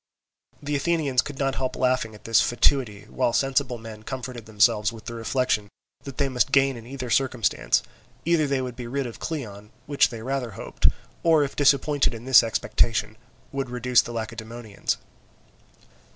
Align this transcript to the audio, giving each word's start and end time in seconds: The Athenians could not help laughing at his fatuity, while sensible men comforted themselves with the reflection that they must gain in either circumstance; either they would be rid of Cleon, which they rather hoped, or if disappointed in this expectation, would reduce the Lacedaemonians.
The 0.63 0.75
Athenians 0.75 1.21
could 1.21 1.37
not 1.37 1.53
help 1.61 1.75
laughing 1.75 2.15
at 2.15 2.25
his 2.25 2.41
fatuity, 2.41 3.03
while 3.03 3.33
sensible 3.33 3.77
men 3.77 4.01
comforted 4.01 4.47
themselves 4.47 4.91
with 4.91 5.05
the 5.05 5.13
reflection 5.13 5.69
that 6.05 6.17
they 6.17 6.27
must 6.27 6.51
gain 6.51 6.75
in 6.75 6.87
either 6.87 7.11
circumstance; 7.11 7.83
either 8.25 8.47
they 8.47 8.63
would 8.63 8.75
be 8.75 8.87
rid 8.87 9.05
of 9.05 9.19
Cleon, 9.19 9.69
which 9.85 10.09
they 10.09 10.23
rather 10.23 10.49
hoped, 10.53 10.87
or 11.21 11.43
if 11.43 11.55
disappointed 11.55 12.15
in 12.15 12.25
this 12.25 12.41
expectation, 12.41 13.15
would 13.51 13.69
reduce 13.69 14.01
the 14.01 14.11
Lacedaemonians. 14.11 14.97